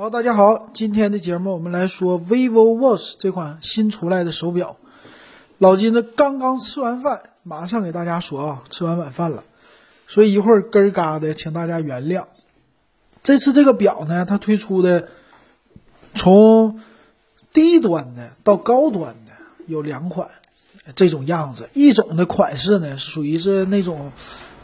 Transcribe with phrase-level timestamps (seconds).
[0.00, 4.76] 好，大家好，今天的节目我们来说 vivo Watch 这款新出来的手表。
[5.58, 9.42] 老金子刚刚吃完饭，马上给大家说啊，吃完晚饭了，
[10.06, 12.26] 所以一会儿咯儿嘎的，请大家原谅。
[13.24, 15.08] 这次这个表呢，它推出的
[16.14, 16.80] 从
[17.52, 19.32] 低端的到高端的
[19.66, 20.30] 有两款，
[20.94, 21.70] 这种样子。
[21.74, 24.12] 一种的款式呢，属于是那种，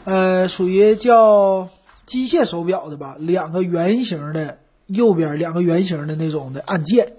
[0.05, 1.67] 呃，属于叫
[2.05, 4.59] 机械手表的吧，两个圆形的。
[4.87, 7.13] 右边两个圆形的那种的按键，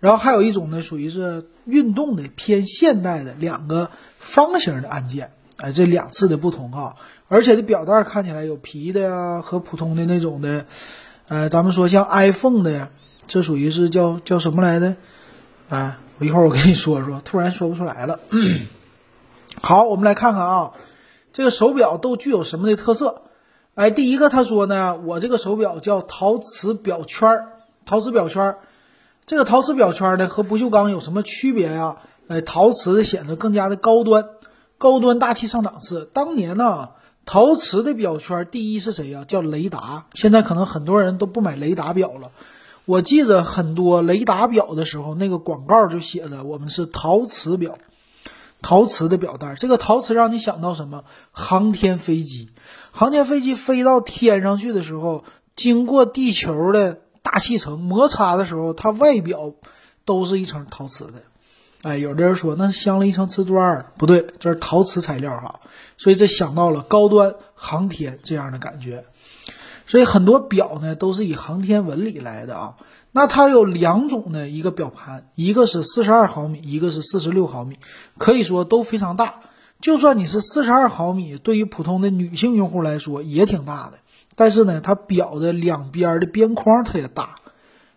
[0.00, 6.96] 然后还有一种呢，属于是运动的偏现代的两个方形的按键，哎，这两次的不同啊，
[7.28, 10.66] 而且这表带看起来有皮的呀，和普通的那种的，
[11.28, 12.90] 呃，咱们说像 iPhone 的，
[13.26, 14.96] 这属于是叫叫什么来的？
[15.68, 18.20] 哎，我一会儿我跟你说说，突然说不出来了。
[19.62, 20.72] 好，我们来看看啊，
[21.32, 23.22] 这个手表都具有什么的特色？
[23.74, 27.48] 哎，第一个他说呢，我这个手表叫陶瓷表圈儿，
[27.84, 28.58] 陶瓷表圈儿，
[29.26, 31.96] 这个陶瓷表圈儿呢和不锈钢有什么区别呀？
[32.28, 34.28] 哎，陶瓷的显得更加的高端，
[34.78, 36.08] 高端大气上档次。
[36.12, 36.90] 当年呢，
[37.26, 39.24] 陶瓷的表圈第一是谁呀？
[39.26, 40.06] 叫雷达。
[40.14, 42.30] 现在可能很多人都不买雷达表了。
[42.84, 47.76] 我记得很多雷达表的时候，那个广告就写着我们是陶瓷表。
[48.62, 51.04] 陶瓷的表带，这个陶瓷让你想到什么？
[51.32, 52.48] 航天飞机，
[52.96, 55.24] 航天飞机飞到天上去的时候，
[55.56, 59.52] 经过地球的大气层摩擦的时候，它外表
[60.04, 61.14] 都是一层陶瓷的。
[61.82, 65.58] 哎，有的人说那镶了一层瓷砖，不对，这是陶瓷材料哈。
[65.98, 69.04] 所以这想到了高端航天这样的感觉。
[69.88, 72.76] 所以很多表呢都是以航天纹理来的啊。
[73.10, 77.76] 那它有两种的一个表盘，一个是四十二毫米，一个是四十六毫米，
[78.18, 79.40] 可以说都非常大。
[79.84, 83.98] 就算你是四十二毫米，对于普通的女性用户来说也挺大的。
[84.34, 87.36] 但是呢，它表的两边的边框它也大，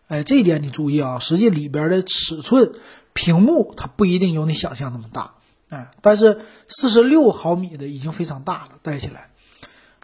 [0.09, 1.19] 哎，这一点你注意啊。
[1.19, 2.73] 实际里边的尺寸，
[3.13, 5.35] 屏幕它不一定有你想象那么大，
[5.69, 9.29] 哎，但是四十六毫米的已经非常大了，戴起来。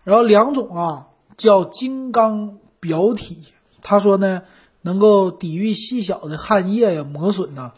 [0.06, 3.44] 然后两种啊，叫金刚表体，
[3.82, 4.44] 他说呢。
[4.86, 7.72] 能够抵御细小的汗液呀磨损呐，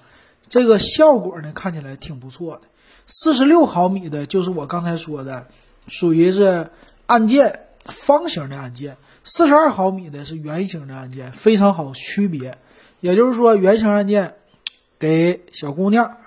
[0.49, 2.61] 这个效果呢看起来挺不错的。
[3.07, 5.47] 四十六毫米的就是我刚才说的，
[5.88, 6.71] 属于是
[7.05, 12.57] 按键方形的按键；四十二毫米的是圆形的按键，非常好区别。
[13.01, 14.33] 也就是说，圆形按键
[14.97, 16.17] 给小姑娘，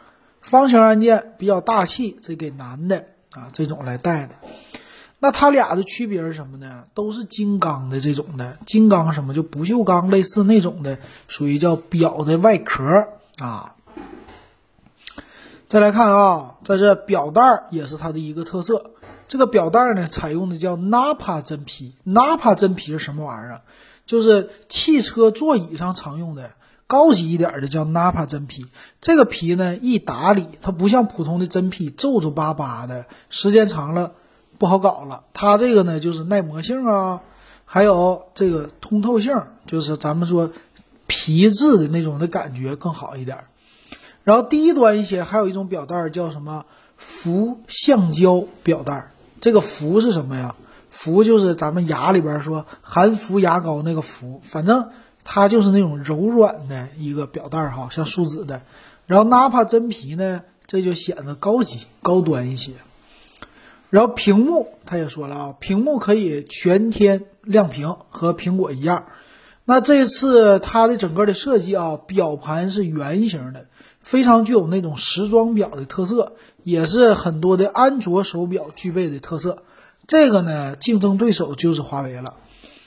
[0.41, 4.37] 方形按键比较大气，这给男的啊这种来戴的。
[5.19, 6.85] 那它俩的区别是什么呢？
[6.95, 13.09] 都是金刚的这种的，金刚什么就不锈钢类似那种的，属于叫表的外壳
[13.41, 13.75] 啊。
[15.69, 18.93] 再来看啊，在这表带也是它的一个特色。
[19.29, 21.95] 这个表带呢，采用的叫 Napa 真皮。
[22.07, 23.61] Napa 真皮是什么玩意儿？
[24.07, 26.53] 就是汽车座椅上常用的，
[26.87, 28.65] 高级一点的叫 Napa 真皮。
[29.03, 34.13] 这个皮呢，一打理，它不像普通的真皮皱皱巴巴的，时间长了。
[34.57, 37.21] 不好搞了，它这个呢就是耐磨性啊，
[37.67, 40.51] 还有这个通透性，就是咱们说
[41.07, 43.45] 皮质的那种的感觉更好一点。
[44.29, 46.67] 然后低端一些，还有一种表带叫什么
[46.99, 49.09] 氟橡胶表带。
[49.41, 50.55] 这个氟是什么呀？
[50.91, 54.91] 氟就是咱们牙里边说含氟牙膏那个氟，反正
[55.25, 58.61] 它就是那种柔软的一个表带哈，像树脂的。
[59.07, 62.73] 然后 Napa 真皮呢，这就显得高级高端一些。
[63.89, 69.07] 然后屏幕，他也说了啊，屏幕可以全天亮屏，和苹果一样。
[69.65, 73.65] 那这次它的整个的设计啊，表盘是圆形的，
[74.09, 76.33] 非常具有那种时装表的特色，
[76.63, 79.65] 也是很多的安卓手表具备的特色。
[80.07, 82.33] 这个呢，竞争对手就是华为了，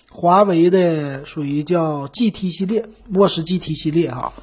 [0.10, 4.34] 华为的属于叫 GT 系列，沃氏 GT 系列哈。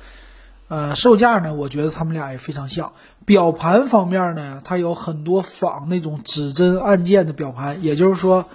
[0.68, 2.92] 呃，售价呢，我觉得他们俩也非常像。
[3.24, 8.46] 表盘方面呢，它有很多仿那种指针按键的表盘，也就是说，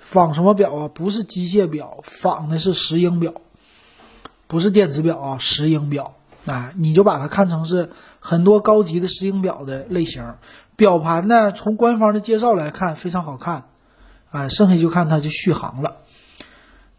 [0.00, 0.90] 仿什么表啊？
[0.92, 3.34] 不是机械表，仿的是石英表，
[4.48, 6.16] 不是电子表啊，石英表。
[6.48, 7.90] 啊，你就把它看成是
[8.20, 10.34] 很多高级的石英表的类型。
[10.76, 13.68] 表盘呢，从官方的介绍来看非常好看，
[14.30, 15.96] 啊，剩下就看它就续航了。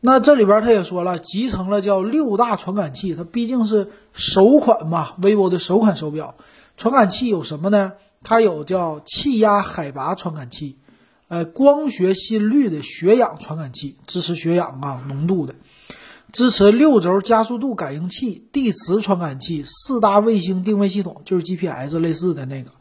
[0.01, 6.35] 那这里边他也说了，集成了叫六大传感器，它毕竟是首款嘛，vivo 的首款手表，
[6.77, 7.91] 传感器有什么呢？
[8.23, 10.77] 它有叫气压海拔传感器，
[11.27, 15.55] 呃，光学心率的血氧传感器，支持血氧啊浓度的，
[16.31, 22.71] 支持六轴加速度感应器、地磁传感器、四大卫星定位系统，就是 GPS 类似的那个，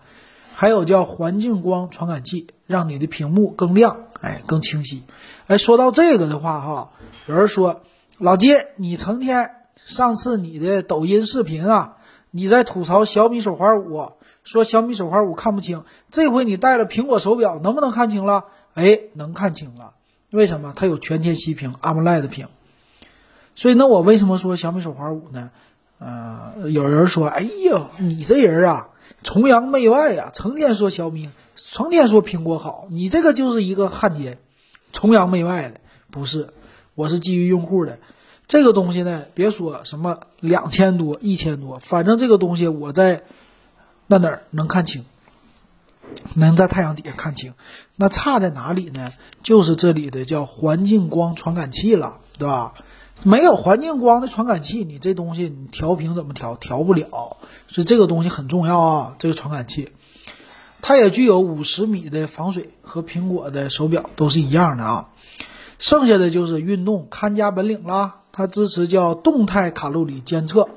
[0.55, 5.03] 还有叫环境光传感器，让你的屏幕更亮，哎，更清晰。
[5.47, 6.93] 哎，说到这个的话哈。
[7.27, 7.83] 有人说，
[8.19, 11.97] 老金，你成天上次你的抖音视频啊，
[12.31, 14.13] 你在吐槽小米手环五，
[14.45, 18.45] 说小米手环五看不清，这回你戴了苹果手表，能不能看清了？
[18.75, 19.95] 哎，能看清了。
[20.31, 20.75] 为什么？
[20.77, 22.49] 它有全天息屏，AMOLED 屏。
[23.59, 25.51] 所以，那我为什么说小米手环五呢？
[25.99, 28.91] 呃，有人说，哎呀，你这人啊，
[29.25, 34.39] 崇洋媚外呀，成天说小米，成天说苹果好，你这个就是一个汉奸，
[34.93, 35.81] 崇洋媚外的。
[36.13, 36.51] 不是，
[36.95, 37.99] 我是基于用户的。
[38.47, 43.25] 这个东西呢，别说什么两千多、一千多，反正这个东西我在
[44.07, 45.05] 那哪儿能看清，
[46.35, 47.55] 能在太阳底下看清。
[47.97, 49.13] 那差在哪里呢？
[49.43, 52.75] 就是这里的叫环境光传感器了，对吧？
[53.25, 56.55] 没有环境光的传感器，你这东西你调频怎么调？
[56.55, 57.37] 调不了。
[57.67, 59.91] 所以这个东西很重要啊，这个传感器，
[60.81, 65.09] 它也具有五十米的防水，和苹果的手表都是一样的啊。
[65.81, 70.69] 剩下的就是运动看家本领啦，它支持叫动态卡路里监测，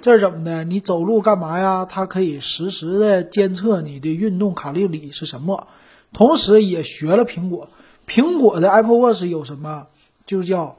[0.00, 0.64] 这是怎么的？
[0.64, 1.86] 你走路干嘛呀？
[1.86, 5.68] 它可以实时的监测你的运动卡路里是什么，
[6.14, 7.68] 同时也学了苹果，
[8.08, 9.88] 苹果的 Apple Watch 有什么？
[10.24, 10.78] 就叫。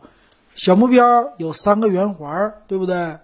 [0.56, 3.18] 小目标有三个圆环，对不对？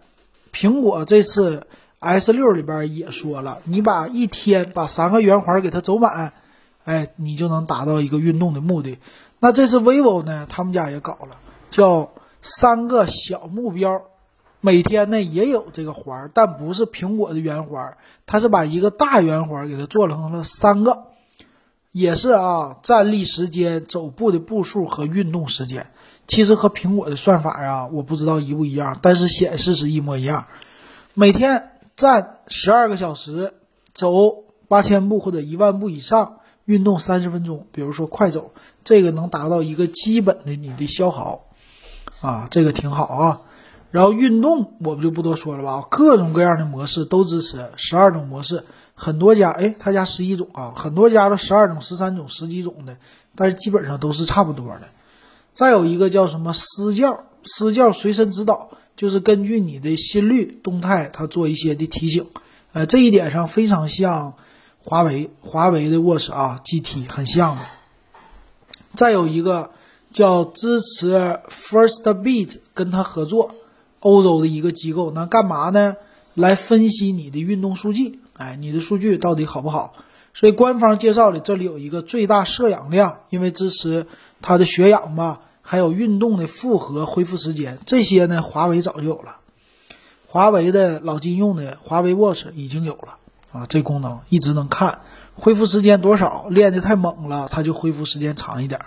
[0.52, 1.68] 苹果这次
[2.00, 6.34] S 六里边也说了，你把一天把三个圆环给它走满，
[6.86, 8.98] 哎，你就能达到一个运动的目的。
[9.40, 11.38] 那这次 vivo 呢，他们家也搞了，
[11.70, 12.12] 叫
[12.42, 14.02] 三个小目标，
[14.60, 17.96] 每天呢也有这个环，但不是苹果的圆环，
[18.26, 21.04] 它是把一个大圆环给它做成了三个，
[21.92, 25.92] 也是啊，站立时间、走步的步数和运动时间。
[26.30, 30.46] 其实和苹果的算法啊，我不知道一不一样，但是显示是一模一样。
[31.16, 33.52] 每天站十二个小时，
[33.96, 38.52] 走八千步或者一万步以上，运动三十分钟，比如说快走，
[38.84, 41.46] 这个能达到一个基本的你的消耗，
[42.22, 43.42] 啊，这个挺好啊。
[43.90, 52.98] 然后运动我们就不多说了吧，各种各样的模式都支持，十二种模式，很多家哎，他家十一种啊，很多家都十二种、十三种、十几种的，
[53.36, 54.82] 但是基本上都是差不多的。
[55.54, 62.26] 再有一个叫什么私教，私教随身指导，就是根据你的心率动态，它做一些的提醒。
[62.72, 64.34] 呃，这一点上非常像
[64.78, 67.64] 华为，华为的 Watch 啊，GT 很像的。
[68.96, 69.72] 再有一个
[70.12, 73.52] 叫支持 First Beat，跟他合作，
[74.00, 75.96] 欧洲的一个机构，那干嘛呢？
[76.36, 79.94] 来分析你的运动数据，哎，你的数据到底好不好？
[80.34, 84.06] 所以官方介绍的这里有一个最大摄氧量，因为支持
[84.42, 85.42] 它的血氧吧。
[85.62, 89.38] 还有运动的负荷恢复时间，这些呢，华为早就有了。
[90.26, 93.18] 华为的老金用的华为 Watch 已经有了
[93.52, 95.02] 啊，这功能一直能看
[95.36, 98.82] 恢复时间多少，练的太猛了，它就恢复时间长一点。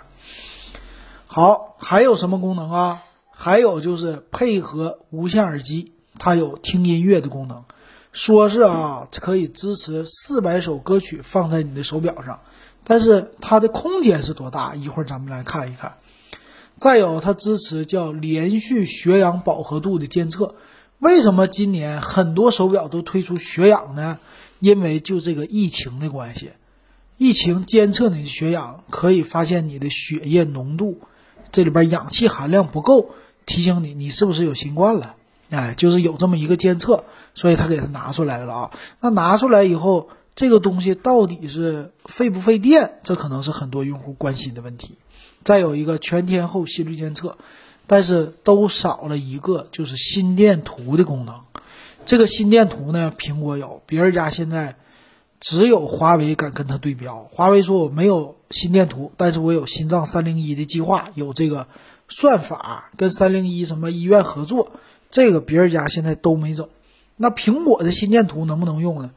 [1.25, 3.01] 好，还有什么功能啊？
[3.31, 7.63] 还有就是配合无线耳机，它有听音乐的功能，
[8.11, 12.41] 说是啊，可以支持四百首歌曲放在你的手表上，
[12.83, 14.75] 但是它的空间是多大？
[14.75, 15.95] 一会儿咱们来看一看。
[16.75, 20.55] 再有，它支持叫连续血氧饱和度的监测。
[20.99, 24.19] 为什么今年很多手表都推出血氧呢？
[24.59, 26.51] 因为就这个疫情的关系，
[27.17, 31.01] 疫情监测你的血氧，可以发现你的血液浓度，
[31.51, 33.09] 这里边氧气含量不够，
[33.45, 35.15] 提醒你你是不是有新冠了。
[35.49, 37.03] 哎，就是有这么一个监测，
[37.35, 38.71] 所以他给它拿出来了啊。
[39.01, 42.99] 那拿出来以后，这个东西到底是费不费电？
[43.03, 44.95] 这可能是很多用户关心的问题。
[45.43, 47.37] 再有一个全天候心率监测，
[47.85, 51.41] 但是都少了一个，就是心电图的功能。
[52.05, 54.75] 这个心电图呢，苹果有，别人家现在
[55.39, 57.29] 只有华为敢跟它对标。
[57.31, 61.67] 华为说我没有心电图，但是我有心脏三零一的计划，有这个
[62.09, 64.71] 算法跟三零一什么医院合作，
[65.11, 66.69] 这个别人家现在都没走。
[67.17, 69.11] 那苹果的心电图能不能用呢？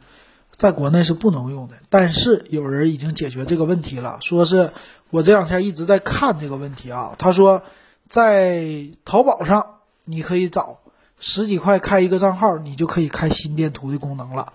[0.56, 4.72] 在国内是不能用的，但是有人已经解决这个问题了，说是。
[5.10, 7.14] 我这两天一直在看这个问题啊。
[7.16, 7.62] 他说，
[8.08, 10.80] 在淘宝上你可以找
[11.20, 14.52] 十几块开一个账号，你就可以开心电图的功能了。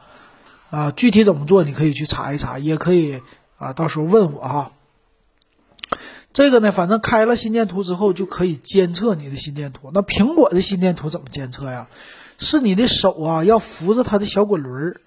[0.69, 3.21] 啊，具体怎么做你可以去查一查，也可以
[3.57, 4.73] 啊，到时候问我哈。
[6.33, 9.89] 这个呢，反正开了心电图之后就可以监测你的心电图。
[9.93, 11.87] 那苹果的心电图怎么监测呀？
[12.39, 15.01] 是你的手啊，要扶着它的小滚轮儿，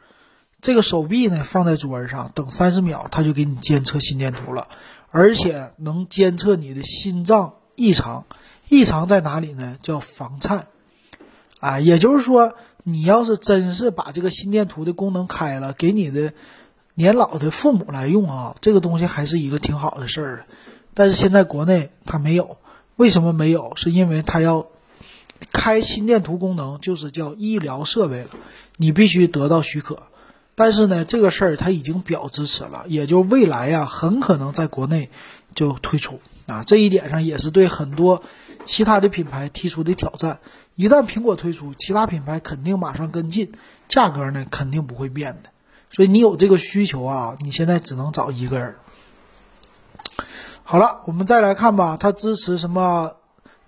[0.64, 4.68] 这个手臂呢放在桌上，等三十秒，它就给你监测心电图了。
[5.10, 8.24] 而且能监测你的心脏异常，
[8.70, 9.76] 异常在哪里呢？
[9.82, 10.68] 叫房颤，
[11.60, 16.32] 啊，也就是说，你要是真是把这个心电图的功能开了，给你的
[16.94, 20.46] 年老的父母来用啊，这个东西还是一个挺好的事儿。
[20.94, 22.56] 但是现在国内它没有，
[22.96, 23.74] 为什么没有？
[23.76, 24.68] 是因为它要
[25.52, 28.30] 开心电图功能就是叫医疗设备了，
[28.78, 30.04] 你必须得到许可。
[30.54, 35.10] 但是呢，这个事儿它已经表支持了，也就未来呀，很可能在国内
[35.54, 36.62] 就推出啊。
[36.64, 38.22] 这一点上也是对很多
[38.64, 40.38] 其他的品牌提出的挑战。
[40.74, 43.52] 一旦苹果推出，其他品牌肯定马上跟进，
[43.88, 45.50] 价格呢肯定不会变的。
[45.90, 48.76] 所以你有这个需求啊，你现在只能找一个人。
[50.62, 53.16] 好了，我们再来看吧，它支持什么？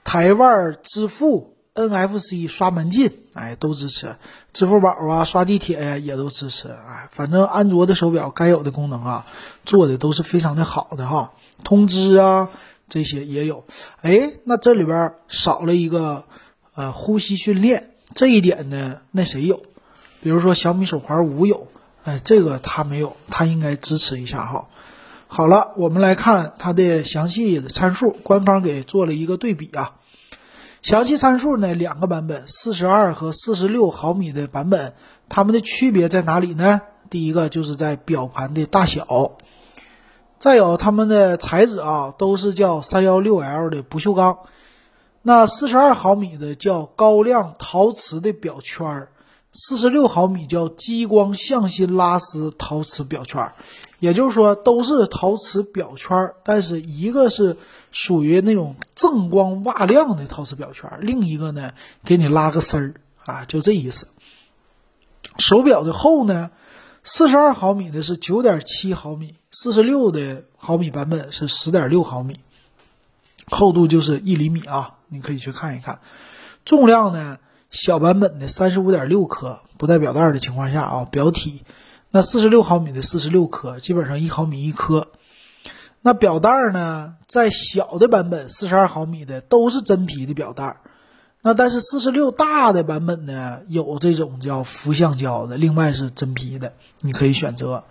[0.03, 4.17] 台湾支付、NFC 刷门禁，哎，都支持。
[4.53, 6.69] 支付宝啊，刷地铁呀，也都支持。
[6.69, 9.27] 哎，反正安卓的手表该有的功能啊，
[9.65, 11.33] 做的都是非常的好的哈。
[11.63, 12.49] 通知啊，
[12.89, 13.65] 这些也有。
[14.01, 16.25] 哎，那这里边少了一个
[16.75, 19.63] 呃呼吸训练这一点呢，那谁有？
[20.23, 21.69] 比如说小米手环五有，
[22.05, 24.69] 哎，这个它没有，它应该支持一下哈。
[25.29, 29.97] 好了，我们来看它的详细的参数，官方给做了一个对比啊。
[30.87, 34.95] 详细参数呢，两个版本，四十二和四十六毫米的版本，
[35.29, 36.81] 它们的区别在哪里呢？
[37.11, 39.33] 第一个就是在表盘的大小，
[40.39, 44.39] 再有它们的材质啊，都是叫三幺六 L 的不锈钢。
[45.23, 49.09] 那四十二毫米的叫高亮陶瓷的表圈儿。
[49.51, 53.53] 四十六毫米叫激光向心拉丝陶瓷表圈，
[53.99, 57.57] 也就是说都是陶瓷表圈，但是一个是
[57.93, 61.73] 属于那种锃光瓦亮的陶瓷表圈，另一个呢
[62.05, 64.09] 给你拉个丝儿啊，就这意思。
[65.39, 66.51] 手表的厚呢，
[67.03, 72.41] 四十二毫米的是九点七毫米，四十六的毫米版本是十点六毫米，
[73.51, 76.01] 厚度就是一厘米啊，你可以去看一看。
[76.65, 77.39] 重量呢？
[77.69, 81.63] 小版本的三十五点六克不带表带的情况下啊，表体
[82.11, 85.09] 那四十六毫米的四十六颗，基本上一毫米一颗。
[86.03, 90.77] 那表带呢，在小的版本四十二毫米的都是真皮的表带，
[91.43, 97.85] 那但是四十六大的版本呢，有这种叫氟橡胶的，另外是真皮的，你可以选择。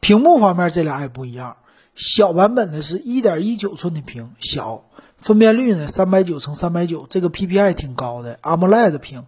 [0.00, 1.56] 屏幕方面，这俩也不一样，
[1.94, 4.84] 小版本的是一点一九寸的屏，小。
[5.18, 9.26] 分辨率呢，三百九乘三百九，这个 PPI 挺高的，AMOLED 屏。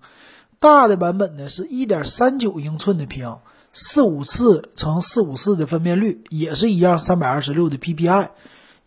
[0.59, 3.37] 大的版本呢是一点三九英寸的屏，
[3.73, 8.29] 四五四乘四五四的分辨率，也是一样，三百二十六的 PPI。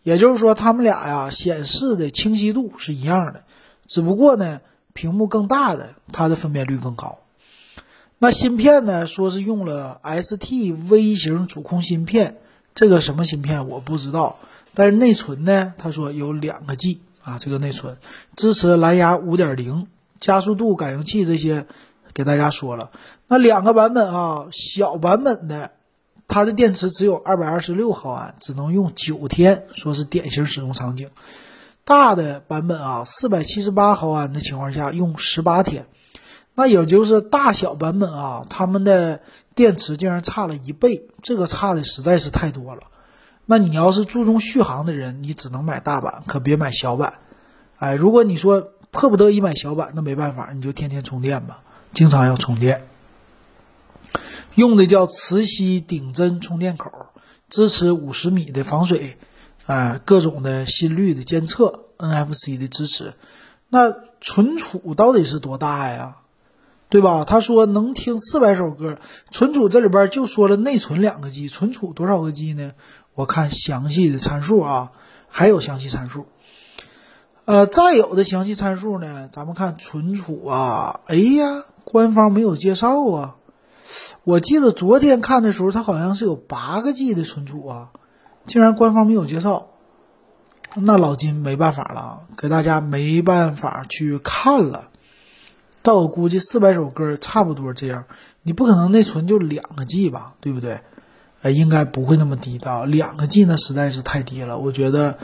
[0.02, 3.42] 也就是说，他们俩呀显示的清晰度是一样的，
[3.84, 4.60] 只不过呢
[4.92, 7.18] 屏幕更大的，它的分辨率更高。
[8.18, 12.36] 那芯片呢，说是用了 ST 微型主控芯片，
[12.74, 14.38] 这个什么芯片我不知道。
[14.74, 15.74] 但是内存呢？
[15.76, 17.96] 他说有两个 G 啊，这个内存
[18.36, 19.88] 支持蓝牙五点零，
[20.20, 21.66] 加速度、感应器这些
[22.14, 22.90] 给大家说了。
[23.28, 25.72] 那两个版本啊，小版本的
[26.28, 31.10] 它的电池只有二百二十六毫安，只能用九天，说是典型使用场景。
[31.84, 35.86] 大的版本啊，四百七十八毫安的情况下用十八天，
[36.54, 39.20] 那也就是大小版本啊，他们的
[39.54, 42.82] 电池竟然差了一倍，这个差的实在是太多了。
[43.44, 47.14] 那你要是注重续航的人，你只能买大版，可别买小版。
[47.76, 51.60] 哎，如果你说迫不得已买小版，那没办法，你就天天充电吧，
[51.92, 52.88] 经常要充电。
[54.56, 56.90] 用的叫磁吸顶针充电口，
[57.48, 59.16] 支持五十米的防水，
[59.66, 63.14] 哎，各种的心率的监测，NFC 的支持。
[63.68, 66.16] 那存储到底是多大呀？
[66.88, 67.24] 对吧？
[67.24, 68.98] 他说能听四百首歌，
[69.30, 72.72] 存储这里边就说了内存两个 G，存储多少个 G 呢？
[73.14, 74.92] 我看详细的参数啊，
[75.28, 76.26] 还有详细参数，
[77.44, 83.36] 呃，再有的详细参数呢，咱们看存储啊，哎呀，官方没有介绍啊。
[84.24, 87.90] 我记得昨天看的时候，它好像是有八个 G 的存储啊，
[88.46, 89.68] 竟然官方没有介绍，
[90.74, 94.88] 那老金没办法了，给大家没办法去看了。
[95.82, 98.04] 但我估计四百首歌差不多这样，
[98.42, 100.80] 你不可能内存就两个 G 吧，对不对？
[101.44, 105.16] 应该不会那么低的，两个 G 呢实在是太低了，我觉得，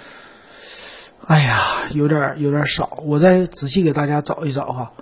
[1.26, 1.60] 哎呀，
[1.92, 3.00] 有点有点少。
[3.02, 4.92] 我再仔细给大家找一找哈，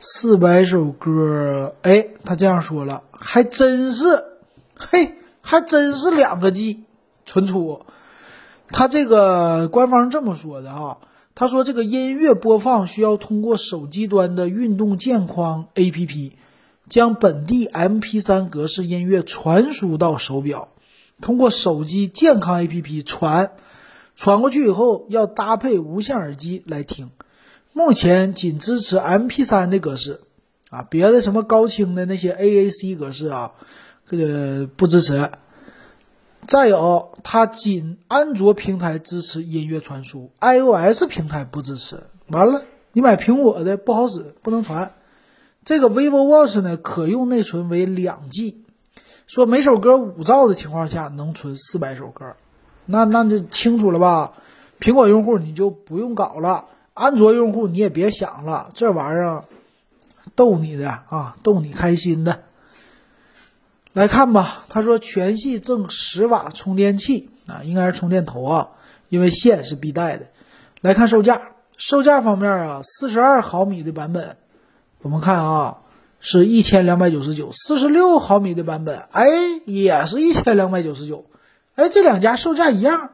[0.00, 4.24] 四百首歌，哎，他这样说了，还真是，
[4.74, 6.84] 嘿，还真是两个 G
[7.26, 7.82] 存储。
[8.68, 10.96] 他这个官方这么说的啊，
[11.34, 16.32] 他说这个音乐播放需要通过手机端的运动健框 APP。
[16.88, 20.70] 将本地 MP3 格式音乐传输到手表，
[21.20, 23.52] 通过手机健康 APP 传，
[24.16, 27.10] 传过去以后要搭配无线耳机来听。
[27.72, 30.20] 目前仅支持 MP3 的格式，
[30.70, 33.52] 啊，别的什么高清的那些 AAC 格式啊，
[34.08, 35.30] 这个不支持。
[36.46, 42.02] 再有，它仅安卓平台支持音乐传输，iOS 平台不支持。
[42.28, 44.94] 完了，你买苹果的不好使，不能传。
[45.64, 48.64] 这个 vivo Watch 呢，可用内存为两 G，
[49.26, 52.34] 说每首歌五兆的情况下能存四百首歌，
[52.86, 54.32] 那那就清楚了吧？
[54.80, 59.44] 苹果用户你就不用搞了，安卓用户你也别想了，这玩意儿
[60.34, 62.42] 逗你的啊，逗你开心的。
[63.92, 68.68] 来看吧，他说全系赠十瓦充电器啊，应该是充电头啊，
[69.08, 70.26] 因为线是必带的。
[70.80, 71.40] 来看售价，
[71.76, 74.36] 售价方面啊，四十二毫米的版本。
[75.02, 75.78] 我们看啊，
[76.20, 79.26] 是一千两百九十九，四十六毫米的版本，哎，
[79.66, 81.24] 也是一千两百九十九，
[81.74, 83.10] 哎，这两家售价一样，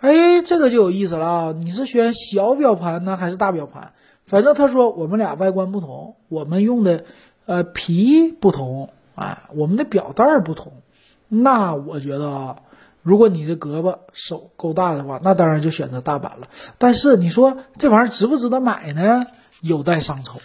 [0.00, 1.54] 哎，这个就有意思了啊！
[1.58, 3.94] 你是选小表盘呢，还是大表盘？
[4.26, 7.04] 反正他说我们俩外观不同，我们用的
[7.46, 10.72] 呃皮不同，哎，我们的表带不同，
[11.28, 12.56] 那我觉得啊，
[13.02, 16.48] 如果你的胳膊手够大的话，那当然就选择大版了。
[16.78, 19.24] 但是你说这玩意儿值不值得买呢？
[19.60, 20.36] 有待商榷。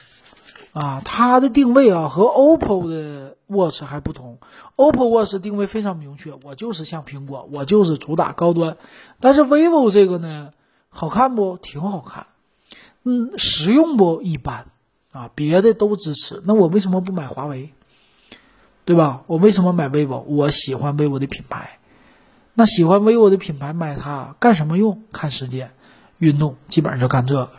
[0.72, 4.40] 啊，它的定位啊和 OPPO 的 Watch 还不同
[4.76, 8.78] ，OPPO Watch 定位非常明确，我就是像苹果，我就是主打高端。
[9.20, 10.52] 但是 vivo 这个呢，
[10.90, 11.58] 好看不？
[11.58, 12.28] 挺好看，
[13.04, 14.68] 嗯，实用不一般
[15.12, 17.74] 啊，别的都支持，那我为什么不买华为？
[18.86, 19.24] 对吧？
[19.28, 20.20] 我为什么买 vivo？
[20.24, 21.80] 我喜欢 vivo 的品牌，
[22.54, 25.04] 那喜欢 vivo 的品牌买它干什么用？
[25.14, 25.72] 看时间，
[26.18, 27.50] 运动基本上就干这个，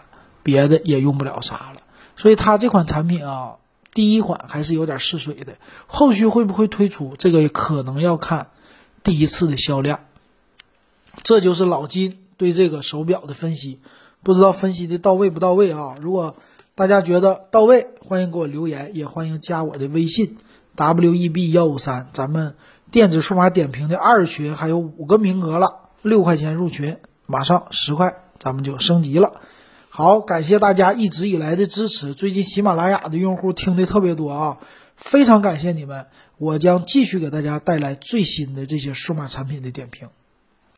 [0.43, 1.81] 别的也用不了啥了。
[2.17, 3.57] 所以它这款产品啊，
[3.95, 5.55] 第一款还是有点试水的，
[5.87, 8.49] 后续会不会推出，这个可能要看
[9.03, 10.01] 第一次的销量。
[11.23, 13.79] 这就是老金对这个手表的分析，
[14.25, 15.95] 不知道分析的到位不到位啊？
[16.01, 16.35] 如果
[16.75, 20.39] 大家觉得到位，欢迎给我留言，也欢迎加我的微信
[20.75, 22.57] w e b 幺五三，咱们
[22.91, 26.97] 电子数码点评的二群还有五个名额了，六块钱入群，
[27.27, 29.41] 马上十块咱们就升级了。
[29.97, 32.15] 好，感谢大家一直以来的支持。
[32.15, 34.59] 最近喜马拉雅的用户听的特别多啊，
[34.97, 36.07] 非常感谢你们。
[36.37, 40.09] 我将继续给大家带来最新的这些数码产品的点评。